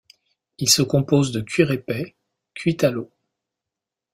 [0.57, 2.15] Il se compose de cuir épais,
[2.55, 3.11] cuit à l'eau.